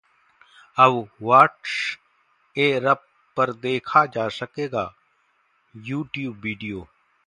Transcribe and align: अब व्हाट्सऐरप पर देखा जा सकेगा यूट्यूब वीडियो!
अब 0.77 1.07
व्हाट्सऐरप 1.21 3.03
पर 3.37 3.53
देखा 3.53 4.05
जा 4.05 4.27
सकेगा 4.29 4.91
यूट्यूब 5.75 6.39
वीडियो! 6.43 6.87